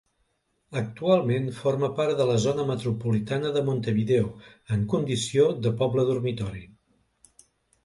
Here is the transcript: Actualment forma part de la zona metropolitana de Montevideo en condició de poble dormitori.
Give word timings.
Actualment 0.79 1.51
forma 1.57 1.89
part 1.99 2.15
de 2.21 2.25
la 2.29 2.37
zona 2.45 2.65
metropolitana 2.71 3.53
de 3.59 3.63
Montevideo 3.69 4.33
en 4.79 4.89
condició 4.97 5.49
de 5.69 5.77
poble 5.85 6.09
dormitori. 6.11 6.67